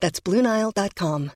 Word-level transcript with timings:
That's 0.00 0.20
BlueNile.com. 0.24 1.30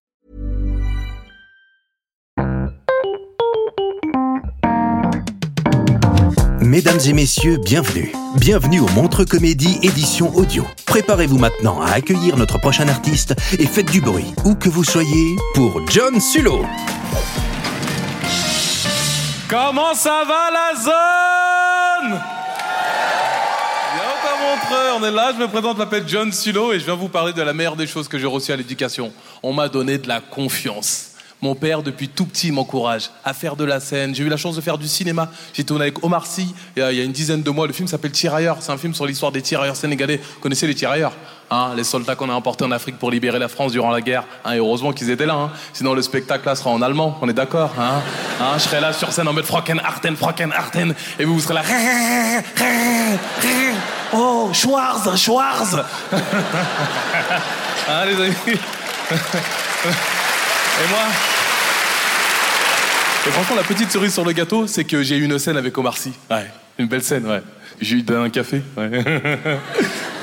Mesdames 6.61 7.01
et 7.07 7.13
messieurs, 7.13 7.59
bienvenue. 7.59 8.13
Bienvenue 8.37 8.81
au 8.81 8.89
Montre 8.91 9.25
Comédie 9.25 9.79
édition 9.83 10.35
audio. 10.37 10.65
Préparez-vous 10.87 11.39
maintenant 11.39 11.83
à 11.83 11.91
accueillir 11.91 12.37
notre 12.37 12.59
prochain 12.59 12.89
artiste 12.89 13.35
et 13.59 13.67
faites 13.67 13.91
du 13.91 14.01
bruit, 14.01 14.33
où 14.45 14.55
que 14.55 14.69
vous 14.69 14.85
soyez, 14.85 15.37
pour 15.55 15.83
John 15.91 16.21
Sulo. 16.21 16.65
Comment 19.49 19.95
ça 19.95 20.23
va 20.27 20.51
la 20.51 20.81
zone? 20.81 22.42
On 24.95 25.05
est 25.05 25.11
là, 25.11 25.33
je 25.35 25.39
me 25.43 25.49
présente, 25.49 25.77
je 25.77 25.83
m'appelle 25.83 26.05
John 26.07 26.33
Sulo 26.33 26.73
et 26.73 26.79
je 26.79 26.85
viens 26.85 26.95
vous 26.95 27.09
parler 27.09 27.33
de 27.33 27.43
la 27.43 27.53
meilleure 27.53 27.77
des 27.77 27.87
choses 27.87 28.09
que 28.09 28.19
j'ai 28.19 28.27
reçues 28.27 28.53
à 28.53 28.57
l'éducation. 28.57 29.13
On 29.43 29.53
m'a 29.53 29.69
donné 29.69 29.99
de 29.99 30.07
la 30.07 30.21
confiance. 30.21 31.12
Mon 31.43 31.57
père, 31.57 31.83
depuis 31.83 32.09
tout 32.09 32.25
petit, 32.25 32.53
m'encourage 32.53 33.11
à 33.25 33.35
faire 33.35 33.57
de 33.57 33.65
la 33.65 33.81
scène. 33.81 34.15
J'ai 34.15 34.23
eu 34.23 34.29
la 34.29 34.37
chance 34.37 34.55
de 34.55 34.61
faire 34.61 34.79
du 34.79 34.87
cinéma. 34.87 35.29
J'ai 35.53 35.65
tourné 35.65 35.83
avec 35.87 36.05
Omar 36.05 36.25
Sy 36.25 36.55
il 36.77 36.81
y 36.81 36.85
a- 36.85 36.93
une 37.05 37.11
dizaine 37.11 37.43
de 37.43 37.51
mois. 37.51 37.67
Le 37.67 37.73
film 37.73 37.89
s'appelle 37.89 38.13
Tirailleurs. 38.13 38.59
C'est 38.61 38.71
un 38.71 38.79
film 38.79 38.95
sur 38.95 39.07
l'histoire 39.07 39.33
des 39.33 39.43
tirailleurs 39.43 39.75
sénégalais. 39.75 40.19
Vous 40.19 40.41
connaissez 40.41 40.69
les 40.69 40.75
tirailleurs 40.77 41.11
hein, 41.51 41.73
Les 41.77 41.83
soldats 41.83 42.15
qu'on 42.15 42.31
a 42.31 42.33
emportés 42.33 42.65
en 42.65 42.71
Afrique 42.71 42.97
pour 42.97 43.11
libérer 43.11 43.41
la 43.41 43.49
France 43.49 43.73
durant 43.73 43.91
la 43.91 44.01
guerre. 44.01 44.23
Hein, 44.45 44.55
heureusement 44.57 44.93
qu'ils 44.93 45.11
étaient 45.11 45.27
là. 45.27 45.35
hein. 45.35 45.51
Sinon, 45.73 45.95
le 45.95 46.03
spectacle 46.03 46.47
là 46.47 46.55
sera 46.55 46.71
en 46.71 46.81
allemand. 46.81 47.19
On 47.21 47.29
est 47.29 47.33
d'accord 47.33 47.73
hein 47.77 48.01
Je 48.55 48.61
serai 48.63 48.81
là 48.81 48.93
sur 48.93 49.13
scène 49.13 49.27
en 49.27 49.33
mode 49.33 49.45
Frocken 49.45 49.81
Arten, 49.81 50.15
Frocken 50.17 50.53
Arten. 50.53 50.95
Et 51.19 51.25
vous, 51.25 51.35
vous 51.35 51.41
serez 51.41 51.55
là. 51.55 51.63
Oh, 54.15 54.51
Schwarz, 54.53 55.17
Schwarz 55.17 55.83
les 58.07 58.15
amis 58.15 58.35
Et 60.81 60.89
moi 60.89 61.01
et 63.25 63.31
franchement, 63.31 63.55
la 63.55 63.63
petite 63.63 63.93
cerise 63.93 64.13
sur 64.13 64.25
le 64.25 64.33
gâteau, 64.33 64.67
c'est 64.67 64.83
que 64.83 65.01
j'ai 65.05 65.17
eu 65.17 65.23
une 65.23 65.39
scène 65.39 65.57
avec 65.57 65.79
Omar 65.79 65.97
Sy. 65.97 66.13
Ouais, 66.29 66.51
une 66.77 66.89
belle 66.89 67.05
scène, 67.05 67.25
ouais. 67.25 67.41
J'ai 67.81 67.99
eu 67.99 68.05
un 68.09 68.29
café, 68.31 68.63
ouais. 68.77 69.05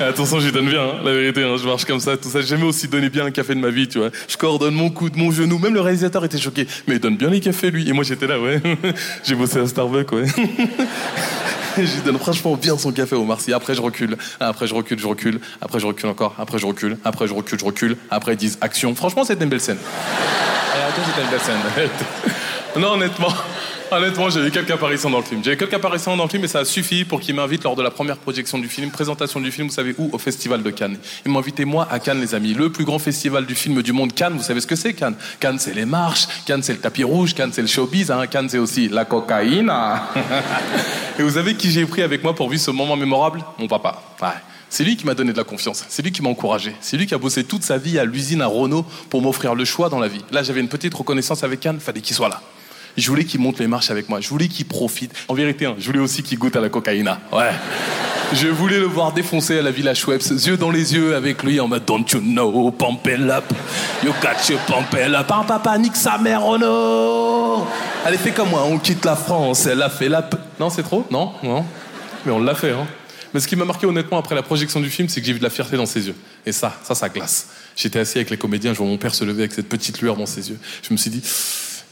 Attention, 0.00 0.38
je 0.38 0.46
lui 0.46 0.52
donne 0.52 0.68
bien, 0.68 0.82
hein, 0.82 0.94
la 1.02 1.12
vérité, 1.14 1.42
hein, 1.42 1.56
je 1.56 1.66
marche 1.66 1.86
comme 1.86 2.00
ça, 2.00 2.18
tout 2.18 2.28
ça. 2.28 2.42
J'ai 2.42 2.48
jamais 2.48 2.64
aussi 2.64 2.88
donné 2.88 3.08
bien 3.08 3.24
un 3.24 3.30
café 3.30 3.54
de 3.54 3.60
ma 3.60 3.70
vie, 3.70 3.88
tu 3.88 3.98
vois. 3.98 4.10
Je 4.28 4.36
coordonne 4.36 4.74
mon 4.74 4.90
coude, 4.90 5.16
mon 5.16 5.30
genou, 5.30 5.58
même 5.58 5.72
le 5.72 5.80
réalisateur 5.80 6.22
était 6.26 6.38
choqué. 6.38 6.66
Mais 6.86 6.96
il 6.96 7.00
donne 7.00 7.16
bien 7.16 7.30
les 7.30 7.40
cafés, 7.40 7.70
lui. 7.70 7.88
Et 7.88 7.92
moi, 7.94 8.04
j'étais 8.04 8.26
là, 8.26 8.38
ouais. 8.38 8.60
j'ai 9.24 9.34
bossé 9.34 9.60
à 9.60 9.66
Starbucks, 9.66 10.12
ouais. 10.12 10.26
je 11.76 11.82
lui 11.82 12.02
donne 12.04 12.18
franchement 12.18 12.56
bien 12.56 12.76
son 12.76 12.92
café 12.92 13.16
au 13.16 13.24
Marcy. 13.24 13.52
Après, 13.52 13.74
je 13.74 13.82
recule. 13.82 14.16
Après, 14.40 14.66
je 14.66 14.74
recule, 14.74 14.98
je 14.98 15.06
recule. 15.06 15.40
Après, 15.60 15.78
je 15.78 15.86
recule 15.86 16.08
encore. 16.08 16.34
Après, 16.38 16.58
je 16.58 16.66
recule. 16.66 16.98
Après, 17.04 17.26
je 17.26 17.34
recule, 17.34 17.58
je 17.58 17.64
recule. 17.64 17.96
Après, 18.10 18.34
ils 18.34 18.38
disent 18.38 18.58
action. 18.60 18.94
Franchement, 18.94 19.24
c'était 19.24 19.44
une 19.44 19.50
belle 19.50 19.60
scène. 19.60 19.78
C'était 21.06 21.22
une 21.22 21.30
belle 21.30 21.40
scène. 21.40 22.02
non, 22.82 22.92
honnêtement. 22.94 23.32
Honnêtement, 23.92 24.30
j'ai 24.30 24.46
eu 24.46 24.50
quelques 24.52 24.70
apparitions 24.70 25.10
dans 25.10 25.18
le 25.18 25.24
film. 25.24 25.42
J'ai 25.44 25.52
eu 25.52 25.56
quelques 25.56 25.74
apparitions 25.74 26.16
dans 26.16 26.22
le 26.22 26.28
film 26.28 26.44
et 26.44 26.48
ça 26.48 26.60
a 26.60 26.64
suffi 26.64 27.04
pour 27.04 27.20
qu'ils 27.20 27.34
m'invitent 27.34 27.64
lors 27.64 27.74
de 27.74 27.82
la 27.82 27.90
première 27.90 28.18
projection 28.18 28.58
du 28.58 28.68
film, 28.68 28.90
présentation 28.90 29.40
du 29.40 29.50
film, 29.50 29.66
vous 29.66 29.74
savez 29.74 29.96
où? 29.98 30.10
Au 30.12 30.18
Festival 30.18 30.62
de 30.62 30.70
Cannes. 30.70 30.96
Ils 31.26 31.32
m'ont 31.32 31.40
invité 31.40 31.64
moi 31.64 31.88
à 31.90 31.98
Cannes, 31.98 32.20
les 32.20 32.34
amis. 32.36 32.54
Le 32.54 32.70
plus 32.70 32.84
grand 32.84 33.00
festival 33.00 33.46
du 33.46 33.56
film 33.56 33.82
du 33.82 33.92
monde, 33.92 34.14
Cannes. 34.14 34.34
Vous 34.36 34.44
savez 34.44 34.60
ce 34.60 34.68
que 34.68 34.76
c'est, 34.76 34.94
Cannes? 34.94 35.16
Cannes, 35.40 35.58
c'est 35.58 35.74
les 35.74 35.86
marches. 35.86 36.28
Cannes, 36.46 36.62
c'est 36.62 36.72
le 36.72 36.78
tapis 36.78 37.02
rouge. 37.02 37.34
Cannes, 37.34 37.50
c'est 37.52 37.62
le 37.62 37.66
showbiz. 37.66 38.12
Hein. 38.12 38.28
Cannes, 38.28 38.48
c'est 38.48 38.58
aussi 38.58 38.88
la 38.88 39.04
cocaïne. 39.04 39.72
et 41.18 41.22
vous 41.22 41.30
savez 41.30 41.54
qui 41.56 41.70
j'ai 41.72 41.84
pris 41.84 42.02
avec 42.02 42.22
moi 42.22 42.34
pour 42.34 42.48
vivre 42.48 42.62
ce 42.62 42.70
moment 42.70 42.96
mémorable? 42.96 43.42
Mon 43.58 43.66
papa. 43.66 44.02
C'est 44.68 44.84
lui 44.84 44.96
qui 44.96 45.04
m'a 45.04 45.14
donné 45.14 45.32
de 45.32 45.36
la 45.36 45.42
confiance, 45.42 45.84
c'est 45.88 46.00
lui 46.00 46.12
qui 46.12 46.22
m'a 46.22 46.28
encouragé, 46.28 46.76
c'est 46.80 46.96
lui 46.96 47.08
qui 47.08 47.14
a 47.14 47.18
bossé 47.18 47.42
toute 47.42 47.64
sa 47.64 47.76
vie 47.76 47.98
à 47.98 48.04
l'usine 48.04 48.40
à 48.40 48.46
Renault 48.46 48.86
pour 49.08 49.20
m'offrir 49.20 49.56
le 49.56 49.64
choix 49.64 49.88
dans 49.88 49.98
la 49.98 50.06
vie. 50.06 50.20
Là, 50.30 50.44
j'avais 50.44 50.60
une 50.60 50.68
petite 50.68 50.94
reconnaissance 50.94 51.42
avec 51.42 51.58
Cannes, 51.58 51.80
fallait 51.80 52.00
qu'il 52.00 52.14
soit 52.14 52.28
là. 52.28 52.40
Je 52.96 53.08
voulais 53.08 53.24
qu'il 53.24 53.40
monte 53.40 53.58
les 53.58 53.66
marches 53.66 53.90
avec 53.90 54.08
moi, 54.08 54.20
je 54.20 54.28
voulais 54.28 54.48
qu'il 54.48 54.66
profite. 54.66 55.12
En 55.28 55.34
vérité, 55.34 55.66
hein, 55.66 55.74
je 55.78 55.86
voulais 55.86 56.00
aussi 56.00 56.22
qu'il 56.22 56.38
goûte 56.38 56.56
à 56.56 56.60
la 56.60 56.68
cocaïna. 56.68 57.20
Ouais. 57.32 57.50
Je 58.32 58.46
voulais 58.46 58.78
le 58.78 58.86
voir 58.86 59.12
défoncer 59.12 59.58
à 59.58 59.62
la 59.62 59.72
Villa 59.72 59.92
Schweppes, 59.92 60.22
yeux 60.46 60.56
dans 60.56 60.70
les 60.70 60.94
yeux 60.94 61.16
avec 61.16 61.42
lui 61.42 61.58
en 61.58 61.66
mode 61.66 61.84
Don't 61.84 62.04
you 62.12 62.20
know, 62.20 62.70
pump 62.70 63.06
it 63.06 63.20
up, 63.22 63.44
you 64.04 64.12
got 64.22 64.48
your 64.48 64.60
pump 64.60 64.92
it 64.92 65.12
up. 65.12 65.30
Hein, 65.30 65.44
papa, 65.46 65.76
nique 65.78 65.96
sa 65.96 66.16
mère, 66.18 66.44
Renault 66.44 67.66
Allez, 68.04 68.18
fais 68.18 68.30
comme 68.30 68.50
moi, 68.50 68.64
on 68.64 68.78
quitte 68.78 69.04
la 69.04 69.16
France, 69.16 69.66
elle 69.66 69.82
a 69.82 69.90
fait 69.90 70.08
la... 70.08 70.28
Non, 70.58 70.70
c'est 70.70 70.84
trop? 70.84 71.06
Non 71.10 71.32
Non 71.42 71.64
Mais 72.24 72.32
on 72.32 72.38
l'a 72.38 72.54
fait, 72.54 72.70
hein. 72.70 72.86
Mais 73.34 73.40
ce 73.40 73.46
qui 73.46 73.56
m'a 73.56 73.64
marqué 73.64 73.86
honnêtement 73.86 74.18
après 74.18 74.34
la 74.34 74.42
projection 74.42 74.80
du 74.80 74.90
film, 74.90 75.08
c'est 75.08 75.20
que 75.20 75.26
j'ai 75.26 75.32
vu 75.32 75.38
de 75.38 75.44
la 75.44 75.50
fierté 75.50 75.76
dans 75.76 75.86
ses 75.86 76.06
yeux. 76.06 76.16
Et 76.46 76.52
ça, 76.52 76.76
ça, 76.82 76.94
ça 76.94 77.08
glace. 77.08 77.48
J'étais 77.76 77.98
assis 78.00 78.18
avec 78.18 78.30
les 78.30 78.36
comédiens, 78.36 78.72
je 78.72 78.78
vois 78.78 78.86
mon 78.86 78.96
père 78.96 79.14
se 79.14 79.24
lever 79.24 79.42
avec 79.42 79.52
cette 79.52 79.68
petite 79.68 80.00
lueur 80.00 80.16
dans 80.16 80.26
ses 80.26 80.50
yeux. 80.50 80.58
Je 80.82 80.92
me 80.92 80.98
suis 80.98 81.10
dit, 81.10 81.22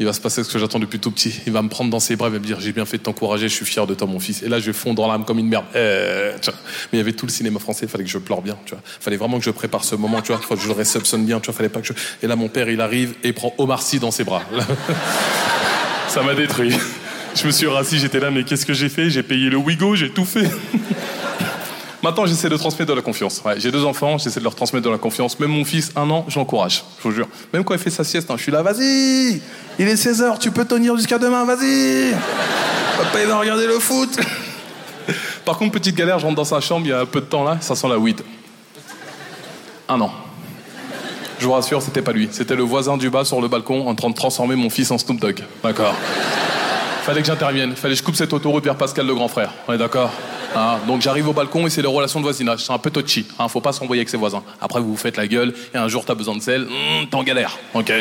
il 0.01 0.07
va 0.07 0.13
se 0.13 0.21
passer 0.21 0.45
ce 0.45 0.53
que 0.53 0.59
j'attends 0.59 0.79
depuis 0.79 1.01
tout 1.01 1.11
petit. 1.11 1.41
Il 1.47 1.53
va 1.53 1.61
me 1.63 1.69
prendre 1.69 1.91
dans 1.91 1.99
ses 1.99 2.15
bras, 2.15 2.29
il 2.29 2.33
va 2.33 2.39
me 2.39 2.45
dire, 2.45 2.61
j'ai 2.61 2.73
bien 2.73 2.85
fait 2.85 2.99
de 2.99 3.03
t'encourager, 3.03 3.49
je 3.49 3.55
suis 3.55 3.65
fier 3.65 3.87
de 3.87 3.95
toi, 3.95 4.07
mon 4.07 4.21
fils. 4.21 4.43
Et 4.43 4.49
là, 4.49 4.61
je 4.61 4.71
fonds 4.71 4.95
dans 4.95 5.09
l'âme 5.09 5.25
comme 5.25 5.39
une 5.39 5.49
merde. 5.49 5.65
Euh. 5.75 6.37
Mais 6.47 6.53
il 6.95 6.99
y 6.99 7.01
avait 7.01 7.13
tout 7.13 7.27
le 7.27 7.33
cinéma 7.33 7.59
français, 7.59 7.87
il 7.87 7.89
fallait 7.89 8.05
que 8.05 8.11
je 8.11 8.19
pleure 8.19 8.43
bien, 8.43 8.57
tu 8.65 8.75
vois. 8.75 8.83
Fallait 8.85 9.17
vraiment 9.17 9.39
que 9.39 9.45
je 9.45 9.51
prépare 9.51 9.85
ce 9.85 9.97
moment, 9.97 10.23
tu 10.23 10.33
vois. 10.33 10.41
Faut 10.41 10.55
que 10.55 10.63
je 10.63 10.69
le 10.69 10.75
réceptionne 10.75 11.25
bien, 11.25 11.41
tu 11.41 11.47
vois. 11.47 11.55
Fallait 11.55 11.69
pas 11.69 11.81
que 11.81 11.87
je... 11.89 11.93
Et 12.23 12.29
là, 12.29 12.37
mon 12.37 12.49
père, 12.49 12.69
il 12.69 12.81
arrive 12.81 13.15
et 13.25 13.33
prend 13.33 13.53
Omar 13.59 13.83
Sy 13.83 13.99
dans 13.99 14.13
ses 14.13 14.25
bras. 14.25 14.43
ça 16.09 16.23
m'a 16.23 16.35
détruit. 16.35 16.75
Je 17.35 17.47
me 17.47 17.51
suis 17.51 17.67
rassis, 17.67 17.99
j'étais 17.99 18.21
là, 18.21 18.31
mais 18.31 18.45
qu'est-ce 18.45 18.67
que 18.67 18.73
j'ai 18.73 18.89
fait? 18.89 19.11
J'ai 19.11 19.23
payé 19.23 19.51
le 19.51 19.57
Wigo, 19.57 19.97
j'ai 19.97 20.11
tout 20.11 20.25
fait. 20.25 20.51
Maintenant, 22.03 22.27
j'essaie 22.27 22.49
de 22.49 22.57
transmettre 22.57 22.91
de 22.91 22.97
la 22.97 23.03
confiance. 23.03 23.43
J'ai 23.57 23.73
deux 23.73 23.85
enfants, 23.85 24.19
j'essaie 24.19 24.39
de 24.39 24.45
leur 24.45 24.55
transmettre 24.55 24.87
de 24.87 24.91
la 24.91 24.99
confiance. 24.99 25.39
Même 25.41 25.51
mon 25.51 25.65
fils, 25.65 25.91
un 25.97 26.09
an, 26.11 26.25
j'encourage, 26.29 26.85
je 26.99 27.03
vous 27.03 27.15
jure. 27.15 27.29
Même 27.53 27.65
quand 27.65 27.75
il 27.75 27.81
fait 27.81 27.91
sa 27.91 28.05
sieste, 28.05 28.31
hein, 28.31 28.35
je 28.37 28.43
suis 28.45 28.53
là, 28.53 28.63
vas-y 28.63 29.41
Il 29.81 29.89
est 29.89 29.95
16h, 29.95 30.39
tu 30.39 30.53
peux 30.53 30.65
tenir 30.65 30.97
jusqu'à 30.97 31.19
demain, 31.19 31.45
vas-y 31.45 32.13
Papa, 32.97 33.21
il 33.21 33.27
va 33.27 33.39
regarder 33.39 33.67
le 33.67 33.81
foot 33.81 34.11
Par 35.45 35.59
contre, 35.59 35.73
petite 35.73 35.97
galère, 35.97 36.21
je 36.21 36.27
rentre 36.27 36.37
dans 36.37 36.45
sa 36.45 36.61
chambre, 36.61 36.87
il 36.87 36.91
y 36.91 36.93
a 36.93 37.01
un 37.01 37.07
peu 37.07 37.21
de 37.21 37.27
temps 37.27 37.43
là, 37.43 37.59
ça 37.61 37.75
sent 37.75 37.89
la 37.89 37.99
weed. 37.99 38.21
Un 39.89 40.01
an. 40.01 40.13
Je 41.41 41.47
vous 41.47 41.53
rassure, 41.53 41.83
c'était 41.83 42.03
pas 42.03 42.13
lui. 42.13 42.29
C'était 42.31 42.57
le 42.57 42.63
voisin 42.63 42.97
du 42.97 43.11
bas 43.11 43.25
sur 43.25 43.41
le 43.41 43.49
balcon 43.49 43.89
en 43.89 43.95
train 43.95 44.11
de 44.11 44.15
transformer 44.15 44.57
mon 44.57 44.71
fils 44.71 44.91
en 44.91 44.99
Snoop 44.99 45.21
Dogg. 45.21 45.41
D'accord 45.63 45.95
Fallait 47.03 47.23
que 47.23 47.27
j'intervienne. 47.27 47.75
Fallait 47.75 47.95
que 47.95 48.01
je 48.01 48.05
coupe 48.05 48.17
cette 48.17 48.33
autoroute 48.33 48.65
vers 48.65 48.77
Pascal 48.77 49.07
le 49.07 49.15
grand 49.15 49.29
frère. 49.29 49.53
On 49.67 49.77
d'accord? 49.77 50.13
Hein, 50.59 50.81
Donc 50.89 51.03
j'arrive 51.03 51.29
au 51.29 51.33
balcon 51.33 51.69
et 51.69 51.71
c'est 51.71 51.83
les 51.83 51.89
relations 51.89 52.19
de 52.19 52.25
voisinage. 52.25 52.65
C'est 52.65 52.73
un 52.73 52.79
peu 52.79 52.91
touchy. 52.91 53.25
Hein, 53.39 53.47
faut 53.47 53.61
pas 53.61 53.73
s'envoyer 53.73 54.01
avec 54.01 54.09
ses 54.09 54.17
voisins. 54.17 54.43
Après 54.61 54.81
vous 54.81 54.91
vous 54.91 54.97
faites 54.97 55.17
la 55.17 55.29
gueule 55.29 55.55
et 55.73 55.77
un 55.77 55.87
jour 55.87 56.05
t'as 56.05 56.17
besoin 56.17 56.35
de 56.35 56.43
sel. 56.43 56.67
T'es 57.09 57.17
en 57.17 57.23
galère. 57.23 57.57
Ok. 57.75 57.93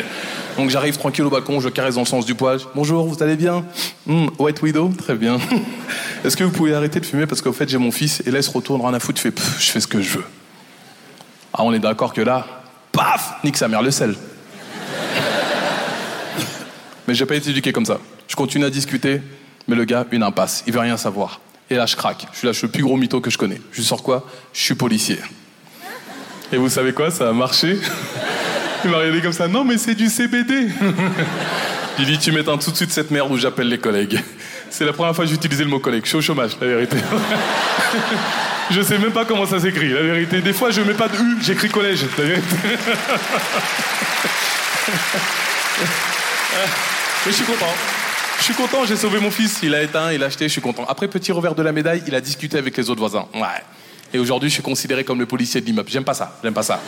Donc 0.56 0.70
j'arrive 0.70 0.96
tranquille 0.96 1.24
au 1.24 1.30
balcon, 1.30 1.60
je 1.60 1.68
caresse 1.68 1.94
dans 1.94 2.00
le 2.00 2.06
sens 2.06 2.26
du 2.26 2.34
poil. 2.34 2.58
Bonjour, 2.74 3.06
vous 3.06 3.22
allez 3.22 3.36
bien? 3.36 3.64
Hum, 4.08 4.28
White 4.40 4.60
Widow, 4.60 4.90
très 4.98 5.14
bien. 5.14 5.38
Est-ce 6.24 6.36
que 6.36 6.42
vous 6.42 6.50
pouvez 6.50 6.74
arrêter 6.74 6.98
de 6.98 7.06
fumer 7.06 7.26
parce 7.26 7.42
qu'au 7.42 7.52
fait 7.52 7.68
j'ai 7.68 7.78
mon 7.78 7.92
fils 7.92 8.24
et 8.26 8.32
là 8.32 8.40
il 8.40 8.42
se 8.42 8.50
retourne 8.50 8.80
rien 8.80 8.92
à 8.92 8.98
foutre. 8.98 9.20
Je 9.22 9.70
fais 9.70 9.80
ce 9.80 9.86
que 9.86 10.02
je 10.02 10.18
veux. 10.18 10.24
Ah 11.52 11.62
on 11.62 11.72
est 11.72 11.78
d'accord 11.78 12.12
que 12.12 12.22
là, 12.22 12.44
paf, 12.90 13.34
nique 13.44 13.56
sa 13.56 13.68
mère 13.68 13.82
le 13.82 13.92
sel. 13.92 14.16
Mais 17.06 17.14
j'ai 17.14 17.24
pas 17.24 17.36
été 17.36 17.50
éduqué 17.50 17.70
comme 17.70 17.86
ça. 17.86 18.00
Je 18.26 18.34
continue 18.34 18.64
à 18.64 18.70
discuter, 18.70 19.22
mais 19.66 19.74
le 19.74 19.84
gars, 19.84 20.04
une 20.12 20.22
impasse. 20.22 20.62
Il 20.66 20.74
veut 20.74 20.80
rien 20.80 20.98
savoir. 20.98 21.40
Et 21.70 21.74
là, 21.74 21.86
je 21.86 21.96
craque. 21.96 22.26
Je 22.32 22.38
suis 22.38 22.54
suis 22.54 22.66
le 22.66 22.72
plus 22.72 22.82
gros 22.82 22.96
mytho 22.96 23.20
que 23.20 23.30
je 23.30 23.38
connais. 23.38 23.60
Je 23.72 23.82
sors 23.82 24.02
quoi? 24.02 24.26
Je 24.52 24.60
suis 24.60 24.74
policier. 24.74 25.18
Et 26.52 26.56
vous 26.56 26.70
savez 26.70 26.92
quoi? 26.92 27.10
Ça 27.10 27.28
a 27.28 27.32
marché? 27.32 27.78
Il 28.84 28.90
m'a 28.90 28.98
regardé 28.98 29.20
comme 29.20 29.32
ça. 29.32 29.48
Non, 29.48 29.64
mais 29.64 29.76
c'est 29.76 29.94
du 29.94 30.08
CBD. 30.08 30.68
Il 31.98 32.06
dit, 32.06 32.18
tu 32.18 32.32
m'éteins 32.32 32.56
tout 32.56 32.70
de 32.70 32.76
suite 32.76 32.92
cette 32.92 33.10
merde 33.10 33.30
où 33.30 33.36
j'appelle 33.36 33.68
les 33.68 33.78
collègues. 33.78 34.22
C'est 34.70 34.84
la 34.84 34.92
première 34.92 35.14
fois 35.14 35.24
que 35.24 35.30
j'ai 35.30 35.36
utilisé 35.36 35.64
le 35.64 35.70
mot 35.70 35.80
collègue. 35.80 36.02
Je 36.04 36.08
suis 36.08 36.18
au 36.18 36.22
chômage, 36.22 36.56
la 36.60 36.66
vérité. 36.68 36.96
je 38.70 38.80
sais 38.80 38.98
même 38.98 39.10
pas 39.10 39.24
comment 39.24 39.46
ça 39.46 39.58
s'écrit, 39.58 39.88
la 39.88 40.02
vérité. 40.02 40.40
Des 40.40 40.52
fois, 40.52 40.70
je 40.70 40.80
mets 40.80 40.94
pas 40.94 41.08
de 41.08 41.16
U, 41.16 41.38
j'écris 41.42 41.68
collège, 41.68 42.04
la 42.16 42.24
vérité. 42.24 42.56
Mais 47.26 47.32
je 47.32 47.32
suis 47.32 47.44
content. 47.44 47.74
Je 48.38 48.44
suis 48.44 48.54
content, 48.54 48.84
j'ai 48.86 48.96
sauvé 48.96 49.20
mon 49.20 49.30
fils. 49.30 49.60
Il 49.62 49.74
a 49.74 49.82
éteint, 49.82 50.12
il 50.12 50.22
a 50.22 50.26
acheté, 50.26 50.46
je 50.46 50.52
suis 50.52 50.60
content. 50.60 50.84
Après, 50.88 51.08
petit 51.08 51.32
revers 51.32 51.54
de 51.54 51.62
la 51.62 51.72
médaille, 51.72 52.02
il 52.06 52.14
a 52.14 52.20
discuté 52.20 52.56
avec 52.56 52.76
les 52.76 52.88
autres 52.88 53.00
voisins. 53.00 53.26
Ouais. 53.34 53.62
Et 54.14 54.18
aujourd'hui, 54.18 54.48
je 54.48 54.54
suis 54.54 54.62
considéré 54.62 55.04
comme 55.04 55.18
le 55.18 55.26
policier 55.26 55.60
de 55.60 55.66
l'immeuble. 55.66 55.90
J'aime 55.90 56.04
pas 56.04 56.14
ça, 56.14 56.38
j'aime 56.42 56.54
pas 56.54 56.62
ça. 56.62 56.80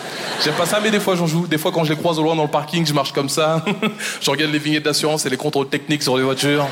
J'aime 0.43 0.55
pas 0.55 0.65
ça, 0.65 0.81
mais 0.81 0.91
des 0.91 1.01
fois, 1.01 1.17
j'en 1.17 1.27
joue. 1.27 1.47
Des 1.47 1.59
fois, 1.59 1.71
quand 1.71 1.85
je 1.85 1.93
les 1.93 1.99
croise 1.99 2.19
au 2.19 2.23
loin 2.23 2.35
dans 2.35 2.45
le 2.45 2.51
parking, 2.51 2.87
je 2.87 2.95
marche 2.95 3.13
comme 3.13 3.29
ça. 3.29 3.63
je 4.23 4.31
regarde 4.31 4.53
les 4.53 4.59
vignettes 4.59 4.85
d'assurance 4.85 5.27
et 5.27 5.29
les 5.29 5.37
contrôles 5.37 5.69
techniques 5.69 6.03
sur 6.03 6.17
les 6.17 6.23
voitures. 6.23 6.67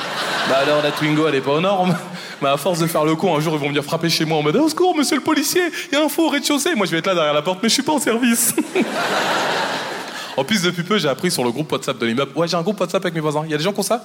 Bah 0.49 0.61
alors, 0.63 0.83
la 0.83 0.91
Twingo, 0.91 1.29
elle 1.29 1.35
est 1.35 1.43
pas 1.43 1.53
aux 1.53 1.61
normes. 1.61 1.95
Mais 2.41 2.49
à 2.49 2.57
force 2.57 2.79
de 2.79 2.87
faire 2.87 3.05
le 3.05 3.15
con, 3.15 3.37
un 3.37 3.41
jour, 3.41 3.55
ils 3.55 3.61
vont 3.61 3.69
venir 3.69 3.85
frapper 3.85 4.09
chez 4.09 4.25
moi 4.25 4.39
en 4.39 4.43
mode 4.43 4.57
Au 4.57 4.69
secours, 4.69 4.97
monsieur 4.97 5.17
le 5.17 5.23
policier, 5.23 5.63
il 5.93 5.99
y 5.99 6.01
a 6.01 6.05
un 6.05 6.09
faux 6.09 6.27
au 6.27 6.29
rez-de-chaussée. 6.31 6.75
Moi, 6.77 6.87
je 6.87 6.93
vais 6.93 6.99
être 6.99 7.09
là 7.09 7.15
derrière 7.15 7.35
la 7.35 7.43
porte, 7.43 7.59
mais 7.63 7.69
je 7.69 7.75
suis 7.75 7.83
pas 7.83 7.93
en 7.93 7.99
service. 7.99 8.55
en 10.37 10.45
plus, 10.45 10.63
depuis 10.63 10.85
peu, 10.85 10.97
j'ai 10.99 11.09
appris 11.09 11.31
sur 11.31 11.45
le 11.45 11.51
groupe 11.51 11.71
WhatsApp 11.71 11.99
de 11.99 12.07
l'immeuble. 12.07 12.33
Ouais, 12.37 12.49
j'ai 12.49 12.57
un 12.57 12.63
groupe 12.63 12.81
WhatsApp 12.81 13.05
avec 13.05 13.15
mes 13.15 13.21
voisins. 13.21 13.43
Il 13.45 13.51
y 13.51 13.55
a 13.55 13.59
des 13.59 13.65
gens 13.65 13.73
qui 13.73 13.81
ont 13.81 14.01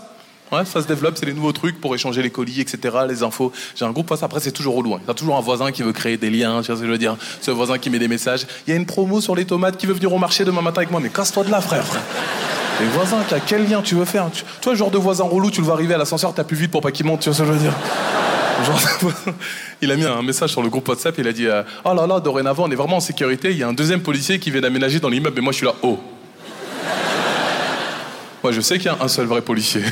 Ouais, 0.51 0.65
ça 0.65 0.81
se 0.81 0.87
développe, 0.87 1.17
c'est 1.17 1.25
les 1.25 1.33
nouveaux 1.33 1.51
trucs 1.51 1.81
pour 1.81 1.95
échanger 1.95 2.21
les 2.21 2.29
colis, 2.29 2.61
etc., 2.61 2.77
les 3.07 3.23
infos. 3.23 3.51
J'ai 3.75 3.85
un 3.85 3.91
groupe 3.91 4.09
WhatsApp, 4.11 4.31
après 4.31 4.39
c'est 4.39 4.51
toujours 4.51 4.77
au 4.77 4.81
loin. 4.81 4.99
Il 5.03 5.07
y 5.07 5.11
a 5.11 5.15
toujours 5.15 5.35
un 5.35 5.41
voisin 5.41 5.71
qui 5.71 5.81
veut 5.81 5.93
créer 5.93 6.17
des 6.17 6.29
liens, 6.29 6.61
tu 6.61 6.67
vois 6.67 6.75
ce 6.75 6.81
que 6.81 6.87
je 6.87 6.91
veux 6.91 6.97
dire. 6.97 7.17
Un 7.47 7.53
voisin 7.53 7.77
qui 7.77 7.89
met 7.89 7.99
des 7.99 8.07
messages. 8.07 8.45
Il 8.67 8.71
y 8.71 8.73
a 8.73 8.75
une 8.75 8.85
promo 8.85 9.19
sur 9.19 9.35
les 9.35 9.45
tomates 9.45 9.77
qui 9.77 9.87
veut 9.87 9.93
venir 9.93 10.13
au 10.13 10.19
marché 10.19 10.45
demain 10.45 10.61
matin 10.61 10.81
avec 10.81 10.91
moi, 10.91 10.99
mais 10.99 11.09
casse-toi 11.09 11.43
de 11.43 11.51
là, 11.51 11.61
frère. 11.61 11.85
frère. 11.85 12.03
Les 12.79 12.87
voisins, 12.87 13.19
as 13.31 13.39
quel 13.39 13.69
lien 13.69 13.83
tu 13.83 13.93
veux 13.93 14.05
faire? 14.05 14.29
Tu, 14.33 14.43
Toi, 14.61 14.73
le 14.73 14.77
genre 14.77 14.89
de 14.89 14.97
voisin 14.97 15.25
relou, 15.25 15.51
tu 15.51 15.61
le 15.61 15.65
vois 15.65 15.75
arriver 15.75 15.93
à 15.93 15.99
l'ascenseur, 15.99 16.33
t'as 16.33 16.43
plus 16.43 16.57
vite 16.57 16.71
pour 16.71 16.81
pas 16.81 16.91
qu'il 16.91 17.05
monte, 17.05 17.21
tu 17.21 17.29
vois 17.29 17.35
ce 17.35 17.43
que 17.43 17.47
je 17.47 17.53
veux 17.53 17.59
dire? 17.59 17.73
il 19.81 19.91
a 19.91 19.95
mis 19.95 20.05
un 20.05 20.21
message 20.21 20.51
sur 20.51 20.61
le 20.61 20.69
groupe 20.69 20.87
WhatsApp, 20.87 21.15
il 21.17 21.27
a 21.27 21.33
dit 21.33 21.47
euh, 21.47 21.63
Oh 21.85 21.93
là 21.93 22.07
là, 22.07 22.19
dorénavant, 22.19 22.65
on 22.65 22.71
est 22.71 22.75
vraiment 22.75 22.97
en 22.97 23.01
sécurité, 23.01 23.51
il 23.51 23.57
y 23.57 23.63
a 23.63 23.67
un 23.67 23.73
deuxième 23.73 24.01
policier 24.01 24.39
qui 24.39 24.51
vient 24.51 24.61
d'aménager 24.61 24.99
dans 24.99 25.09
l'immeuble, 25.09 25.37
et 25.37 25.41
moi 25.41 25.51
je 25.51 25.57
suis 25.57 25.65
là, 25.65 25.73
oh. 25.83 25.99
Moi, 28.43 28.51
je 28.51 28.61
sais 28.61 28.77
qu'il 28.77 28.87
y 28.87 28.89
a 28.89 28.97
un 28.99 29.07
seul 29.07 29.25
vrai 29.25 29.41
policier. 29.41 29.83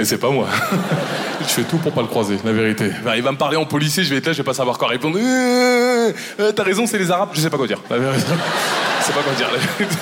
Et 0.00 0.04
c'est 0.06 0.16
pas 0.16 0.30
moi. 0.30 0.48
je 1.42 1.44
fais 1.44 1.64
tout 1.64 1.76
pour 1.76 1.92
pas 1.92 2.00
le 2.00 2.06
croiser, 2.06 2.38
la 2.42 2.52
vérité. 2.52 2.90
il 3.14 3.22
va 3.22 3.32
me 3.32 3.36
parler 3.36 3.58
en 3.58 3.66
policier, 3.66 4.02
je 4.02 4.08
vais 4.08 4.16
être 4.16 4.28
là, 4.28 4.32
je 4.32 4.38
vais 4.38 4.44
pas 4.44 4.54
savoir 4.54 4.78
quoi 4.78 4.88
répondre. 4.88 5.18
Euh, 5.20 6.10
euh, 6.40 6.52
t'as 6.52 6.62
raison, 6.62 6.86
c'est 6.86 6.96
les 6.96 7.10
Arabes, 7.10 7.28
je 7.34 7.40
sais 7.40 7.50
pas 7.50 7.58
quoi 7.58 7.66
dire. 7.66 7.82
La 7.90 7.98
vérité. 7.98 8.26
je 9.00 9.04
sais 9.04 9.12
pas 9.12 9.20
quoi 9.20 9.34
dire. 9.34 9.48
La 9.52 9.58
vérité. 9.58 9.96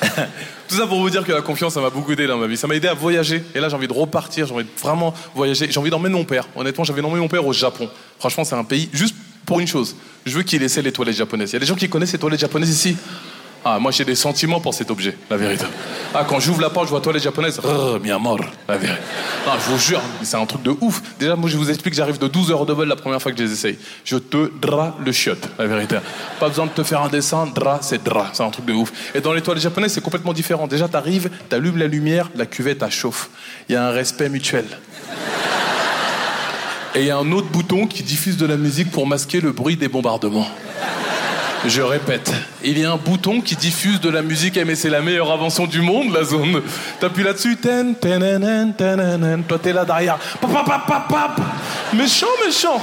Tout 0.68 0.74
ça 0.74 0.88
pour 0.88 0.98
vous 0.98 1.10
dire 1.10 1.24
que 1.24 1.30
la 1.30 1.42
confiance, 1.42 1.74
ça 1.74 1.80
m'a 1.80 1.90
beaucoup 1.90 2.10
aidé 2.10 2.26
dans 2.26 2.36
ma 2.36 2.48
vie. 2.48 2.56
Ça 2.56 2.66
m'a 2.66 2.74
aidé 2.74 2.88
à 2.88 2.94
voyager. 2.94 3.44
Et 3.54 3.60
là, 3.60 3.68
j'ai 3.68 3.76
envie 3.76 3.88
de 3.88 3.92
repartir. 3.92 4.46
J'ai 4.46 4.54
envie 4.54 4.64
de 4.64 4.80
vraiment 4.80 5.14
voyager. 5.36 5.68
J'ai 5.70 5.78
envie 5.78 5.90
d'emmener 5.90 6.14
mon 6.14 6.24
père. 6.24 6.48
Honnêtement, 6.56 6.82
j'avais 6.82 7.02
emmené 7.02 7.20
mon 7.20 7.28
père 7.28 7.46
au 7.46 7.52
Japon. 7.52 7.88
Franchement, 8.18 8.42
c'est 8.42 8.56
un 8.56 8.64
pays 8.64 8.88
juste 8.92 9.14
pour 9.46 9.60
une 9.60 9.66
chose. 9.68 9.96
Je 10.26 10.36
veux 10.36 10.42
qu'il 10.42 10.62
essaie 10.62 10.82
les 10.82 10.92
toilettes 10.92 11.16
japonaises. 11.16 11.50
Il 11.50 11.54
y 11.54 11.56
a 11.56 11.60
des 11.60 11.66
gens 11.66 11.74
qui 11.76 11.88
connaissent 11.88 12.12
les 12.12 12.18
toilettes 12.18 12.40
japonaises 12.40 12.70
ici. 12.70 12.96
Ah, 13.64 13.78
moi 13.78 13.90
j'ai 13.90 14.04
des 14.04 14.14
sentiments 14.14 14.60
pour 14.60 14.72
cet 14.72 14.90
objet, 14.90 15.16
la 15.28 15.36
vérité. 15.36 15.66
Ah, 16.14 16.24
quand 16.26 16.40
j'ouvre 16.40 16.62
la 16.62 16.70
porte, 16.70 16.86
je 16.86 16.90
vois 16.90 17.00
toilette 17.00 17.22
japonaise, 17.22 17.60
bien 18.02 18.18
mort, 18.18 18.40
la 18.66 18.78
vérité. 18.78 19.00
Ah, 19.46 19.56
je 19.58 19.70
vous 19.70 19.78
jure, 19.78 20.00
c'est 20.22 20.36
un 20.36 20.46
truc 20.46 20.62
de 20.62 20.74
ouf. 20.80 21.02
Déjà, 21.18 21.36
moi 21.36 21.50
je 21.50 21.56
vous 21.58 21.68
explique, 21.68 21.94
j'arrive 21.94 22.18
de 22.18 22.26
12 22.26 22.50
heures 22.52 22.64
de 22.64 22.72
vol 22.72 22.88
la 22.88 22.96
première 22.96 23.20
fois 23.20 23.32
que 23.32 23.38
je 23.38 23.44
les 23.44 23.52
essaye. 23.52 23.78
Je 24.04 24.16
te 24.16 24.50
dra 24.60 24.96
le 25.04 25.12
chiotte, 25.12 25.46
la 25.58 25.66
vérité. 25.66 25.96
Pas 26.38 26.48
besoin 26.48 26.66
de 26.66 26.70
te 26.70 26.82
faire 26.82 27.02
un 27.02 27.08
dessin, 27.08 27.46
dra, 27.46 27.80
c'est 27.82 28.02
dra, 28.02 28.30
c'est 28.32 28.42
un 28.42 28.50
truc 28.50 28.64
de 28.64 28.72
ouf. 28.72 28.92
Et 29.14 29.20
dans 29.20 29.34
les 29.34 29.42
toilettes 29.42 29.62
japonaises, 29.62 29.92
c'est 29.92 30.02
complètement 30.02 30.32
différent. 30.32 30.66
Déjà, 30.66 30.88
t'arrives, 30.88 31.28
t'allumes 31.50 31.78
la 31.78 31.86
lumière, 31.86 32.30
la 32.34 32.46
cuvette, 32.46 32.82
elle. 32.82 33.10
Il 33.68 33.74
y 33.74 33.76
a 33.76 33.86
un 33.86 33.90
respect 33.90 34.30
mutuel. 34.30 34.64
Et 36.94 37.00
il 37.00 37.06
y 37.06 37.10
a 37.10 37.18
un 37.18 37.30
autre 37.32 37.48
bouton 37.48 37.86
qui 37.86 38.02
diffuse 38.02 38.36
de 38.36 38.46
la 38.46 38.56
musique 38.56 38.90
pour 38.90 39.06
masquer 39.06 39.40
le 39.40 39.52
bruit 39.52 39.76
des 39.76 39.88
bombardements. 39.88 40.48
Je 41.66 41.82
répète, 41.82 42.32
il 42.64 42.78
y 42.78 42.84
a 42.86 42.92
un 42.92 42.96
bouton 42.96 43.42
qui 43.42 43.54
diffuse 43.54 44.00
de 44.00 44.08
la 44.08 44.22
musique, 44.22 44.58
mais 44.64 44.74
c'est 44.74 44.88
la 44.88 45.02
meilleure 45.02 45.30
invention 45.30 45.66
du 45.66 45.82
monde, 45.82 46.12
la 46.12 46.24
zone. 46.24 46.62
T'appuies 47.00 47.22
là-dessus, 47.22 47.56
ten, 47.56 47.94
ten, 47.94 48.72
ten, 48.76 49.44
toi 49.46 49.58
t'es 49.58 49.72
là 49.72 49.84
derrière, 49.84 50.18
pap, 50.40 51.40
méchant, 51.92 52.26
méchant. 52.44 52.80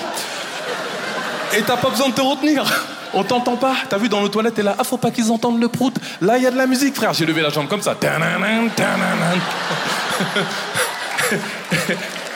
Et 1.57 1.61
t'as 1.61 1.77
pas 1.77 1.89
besoin 1.89 2.09
de 2.09 2.13
te 2.13 2.21
retenir. 2.21 2.63
On 3.13 3.23
t'entend 3.23 3.55
pas. 3.55 3.73
T'as 3.89 3.97
vu 3.97 4.09
dans 4.09 4.21
le 4.21 4.29
toilette, 4.29 4.55
t'es 4.55 4.63
là. 4.63 4.75
Ah, 4.77 4.83
faut 4.83 4.97
pas 4.97 5.11
qu'ils 5.11 5.31
entendent 5.31 5.61
le 5.61 5.69
prout. 5.69 5.95
Là, 6.21 6.37
il 6.37 6.43
y 6.43 6.47
a 6.47 6.51
de 6.51 6.57
la 6.57 6.67
musique, 6.67 6.93
frère. 6.95 7.13
J'ai 7.13 7.25
levé 7.25 7.41
la 7.41 7.49
jambe 7.49 7.67
comme 7.67 7.81
ça. 7.81 7.95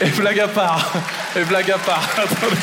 Et 0.01 0.09
blague 0.09 0.39
à 0.39 0.47
part. 0.47 0.91
Et 1.35 1.43
blague 1.43 1.69
à 1.71 1.77
part. 1.77 2.09
Attendez. 2.17 2.55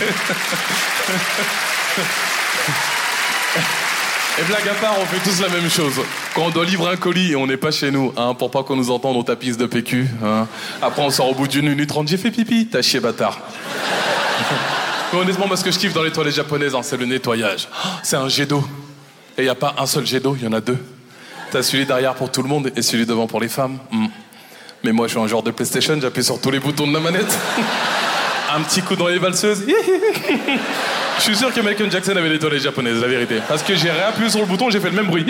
Et 4.40 4.44
blague 4.44 4.68
à 4.68 4.74
part, 4.74 4.94
on 5.00 5.04
fait 5.04 5.28
tous 5.28 5.40
la 5.40 5.48
même 5.48 5.68
chose. 5.68 5.94
Quand 6.32 6.42
on 6.42 6.50
doit 6.50 6.64
livrer 6.64 6.92
un 6.92 6.96
colis 6.96 7.32
et 7.32 7.36
on 7.36 7.46
n'est 7.46 7.56
pas 7.56 7.72
chez 7.72 7.90
nous, 7.90 8.12
hein, 8.16 8.34
pour 8.34 8.52
pas 8.52 8.62
qu'on 8.62 8.76
nous 8.76 8.90
entende, 8.90 9.16
on 9.16 9.24
tapisse 9.24 9.56
de 9.56 9.66
PQ. 9.66 10.06
Hein. 10.24 10.46
Après, 10.80 11.02
on 11.02 11.10
sort 11.10 11.30
au 11.30 11.34
bout 11.34 11.48
d'une 11.48 11.68
minute 11.68 11.88
trente, 11.88 12.06
j'ai 12.06 12.16
fait 12.16 12.30
pipi, 12.30 12.68
t'as 12.68 12.82
chié 12.82 13.00
bâtard. 13.00 13.38
Mais 15.12 15.18
honnêtement, 15.18 15.48
moi, 15.48 15.56
ce 15.56 15.64
que 15.64 15.72
je 15.72 15.78
kiffe 15.78 15.92
dans 15.92 16.04
les 16.04 16.12
toilettes 16.12 16.36
japonaises, 16.36 16.74
hein, 16.74 16.82
c'est 16.82 16.96
le 16.96 17.06
nettoyage. 17.06 17.68
C'est 18.04 18.16
un 18.16 18.28
jet 18.28 18.46
d'eau. 18.46 18.62
Et 19.36 19.42
il 19.42 19.44
n'y 19.44 19.50
a 19.50 19.56
pas 19.56 19.74
un 19.76 19.86
seul 19.86 20.06
jet 20.06 20.20
d'eau, 20.20 20.36
il 20.38 20.44
y 20.44 20.48
en 20.48 20.52
a 20.52 20.60
deux. 20.60 20.78
T'as 21.50 21.62
celui 21.62 21.84
derrière 21.84 22.14
pour 22.14 22.30
tout 22.30 22.42
le 22.42 22.48
monde 22.48 22.70
et 22.76 22.82
celui 22.82 23.06
devant 23.06 23.26
pour 23.26 23.40
les 23.40 23.48
femmes. 23.48 23.78
Hmm. 23.90 24.06
Mais 24.84 24.92
moi, 24.92 25.08
je 25.08 25.12
suis 25.12 25.20
un 25.20 25.26
joueur 25.26 25.42
de 25.42 25.50
PlayStation, 25.50 25.98
j'appuie 26.00 26.22
sur 26.22 26.40
tous 26.40 26.52
les 26.52 26.60
boutons 26.60 26.86
de 26.86 26.92
la 26.92 27.00
manette. 27.00 27.36
un 28.54 28.60
petit 28.60 28.82
coup 28.82 28.96
dans 28.96 29.08
les 29.08 29.18
valseuses. 29.18 29.64
Je 31.18 31.22
suis 31.22 31.36
sûr 31.36 31.52
que 31.52 31.60
Michael 31.60 31.90
Jackson 31.90 32.16
avait 32.16 32.28
des 32.28 32.38
toilettes 32.38 32.62
japonaises, 32.62 33.00
la 33.00 33.08
vérité. 33.08 33.40
Parce 33.48 33.62
que 33.62 33.74
j'ai 33.74 33.90
réappuyé 33.90 34.30
sur 34.30 34.40
le 34.40 34.46
bouton, 34.46 34.70
j'ai 34.70 34.78
fait 34.78 34.90
le 34.90 34.96
même 34.96 35.06
bruit. 35.06 35.26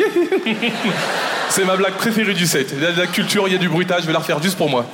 C'est 1.49 1.65
ma 1.65 1.77
blague 1.77 1.95
préférée 1.95 2.35
du 2.35 2.47
set. 2.47 2.75
Il 2.77 2.83
y 2.83 2.87
a 2.87 2.93
de 2.93 2.99
la 2.99 3.07
culture, 3.07 3.49
il 3.49 3.53
y 3.55 3.57
a 3.57 3.59
du 3.59 3.71
bruitage, 3.71 4.03
je 4.03 4.07
vais 4.07 4.13
la 4.13 4.19
refaire 4.19 4.43
juste 4.43 4.59
pour 4.59 4.69
moi. 4.69 4.85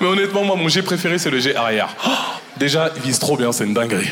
Mais 0.00 0.06
honnêtement, 0.06 0.44
moi, 0.44 0.54
mon 0.56 0.68
jet 0.68 0.82
préféré, 0.82 1.18
c'est 1.18 1.30
le 1.30 1.40
jet 1.40 1.56
arrière. 1.56 1.88
Déjà, 2.56 2.90
il 2.94 3.02
vise 3.02 3.18
trop 3.18 3.36
bien, 3.36 3.50
c'est 3.50 3.64
une 3.64 3.74
dinguerie. 3.74 4.10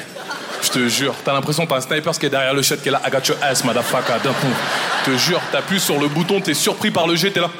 Je 0.62 0.70
te 0.70 0.88
jure, 0.88 1.14
t'as 1.24 1.34
l'impression 1.34 1.64
que 1.64 1.70
t'as 1.70 1.76
un 1.76 1.80
sniper 1.82 2.18
qui 2.18 2.26
est 2.26 2.30
derrière 2.30 2.54
le 2.54 2.62
shot 2.62 2.76
qui 2.76 2.88
est 2.88 2.92
là, 2.92 3.02
I 3.06 3.10
got 3.10 3.18
your 3.28 3.36
ass, 3.42 3.62
motherfucker, 3.64 4.14
d'un 4.24 4.32
coup. 4.32 4.46
Je 5.04 5.12
te 5.12 5.16
jure, 5.18 5.40
t'appuies 5.52 5.78
sur 5.78 6.00
le 6.00 6.08
bouton, 6.08 6.40
t'es 6.40 6.54
surpris 6.54 6.90
par 6.90 7.06
le 7.06 7.16
jet, 7.16 7.30
t'es 7.30 7.40
là. 7.40 7.50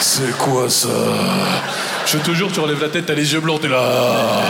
c'est 0.00 0.36
quoi 0.38 0.70
ça? 0.70 0.88
Je 2.06 2.18
te 2.18 2.30
jure, 2.32 2.50
tu 2.52 2.60
relèves 2.60 2.80
la 2.80 2.88
tête, 2.88 3.06
t'as 3.06 3.14
les 3.14 3.32
yeux 3.32 3.40
blancs, 3.40 3.60
t'es 3.60 3.68
là. 3.68 4.42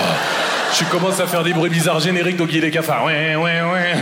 Tu 0.76 0.84
commences 0.86 1.20
à 1.20 1.26
faire 1.26 1.42
des 1.42 1.52
bruits 1.52 1.70
bizarres 1.70 2.00
génériques 2.00 2.36
d'Ogier 2.36 2.60
les 2.60 2.70
cafards. 2.70 3.04
Ouais, 3.04 3.36
ouais, 3.36 3.60
ouais. 3.60 3.94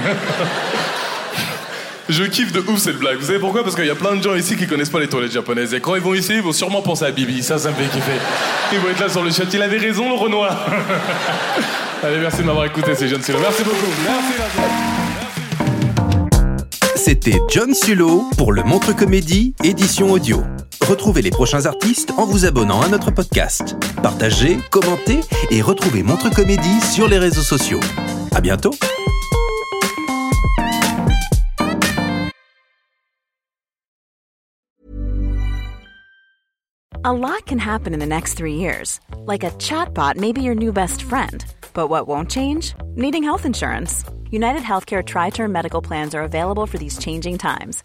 Je 2.09 2.25
kiffe 2.25 2.53
de 2.53 2.61
ouf 2.61 2.79
cette 2.79 2.99
blague. 2.99 3.19
Vous 3.19 3.27
savez 3.27 3.39
pourquoi? 3.39 3.63
Parce 3.63 3.77
qu'il 3.77 3.87
y 3.87 3.91
a 3.91 3.95
plein 3.95 4.17
de 4.17 4.23
gens 4.23 4.35
ici 4.35 4.57
qui 4.57 4.67
connaissent 4.67 4.91
pas 4.91 4.99
les 4.99 5.07
toilettes 5.07 5.33
japonaises. 5.33 5.73
Et 5.75 5.81
quand 5.81 5.95
ils 5.95 6.01
vont 6.01 6.15
ici, 6.15 6.33
ils 6.35 6.43
vont 6.43 6.53
sûrement 6.53 6.83
penser 6.83 7.05
à 7.05 7.13
Bibi. 7.13 7.43
Ça, 7.43 7.57
ça 7.57 7.71
me 7.71 7.75
fait 7.75 7.85
kiffer. 7.85 8.19
Ils 8.73 8.81
vont 8.81 8.89
être 8.91 9.01
là 9.01 9.09
sur 9.09 9.23
le 9.23 9.31
chat. 9.31 9.45
Il 9.53 9.63
avait 9.63 9.79
raison, 9.79 10.09
le 10.09 10.17
Renoir. 10.17 10.67
Allez, 12.03 12.19
merci 12.19 12.39
de 12.39 12.43
m'avoir 12.45 12.65
écouté, 12.65 12.95
c'est 12.97 13.07
John 13.07 13.23
Sulo. 13.23 13.39
Merci 13.41 13.63
beaucoup. 13.63 13.77
Merci, 14.05 14.33
C'était 16.97 17.39
John 17.49 17.75
Sulo 17.75 18.29
pour 18.37 18.53
le 18.53 18.65
Montre 18.65 18.93
Comédie, 18.93 19.55
édition 19.63 20.11
audio. 20.11 20.43
Retrouvez 20.91 21.23
les 21.23 21.31
prochains 21.31 21.67
artistes 21.67 22.11
en 22.19 22.25
vous 22.25 22.47
abonnant 22.47 22.83
à 22.83 22.89
notre 22.89 23.13
podcast. 23.13 23.77
Partagez, 24.03 24.59
commentez 24.73 25.21
et 25.53 25.63
retrouvez 25.63 26.03
Montre 26.03 26.35
Comédie 26.35 26.81
sur 26.81 27.07
les 27.07 27.17
réseaux 27.17 27.45
sociaux. 27.45 27.79
À 28.35 28.41
bientôt! 28.41 28.75
A 37.05 37.13
lot 37.13 37.47
can 37.47 37.59
happen 37.59 37.95
in 37.95 38.01
the 38.01 38.05
next 38.05 38.35
three 38.35 38.57
years. 38.57 38.99
Like 39.27 39.45
a 39.45 39.53
chatbot 39.61 40.17
may 40.17 40.33
be 40.33 40.43
your 40.43 40.57
new 40.57 40.73
best 40.73 41.03
friend. 41.03 41.45
But 41.73 41.89
what 41.89 42.09
won't 42.09 42.29
change? 42.29 42.75
Needing 42.97 43.23
health 43.23 43.47
insurance. 43.47 44.03
United 44.33 44.63
Healthcare 44.63 45.05
Tri 45.05 45.31
Term 45.31 45.53
Medical 45.53 45.81
Plans 45.81 46.17
are 46.17 46.25
available 46.25 46.67
for 46.67 46.79
these 46.79 46.99
changing 46.99 47.39
times 47.39 47.85